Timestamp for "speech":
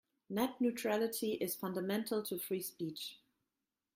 2.63-3.17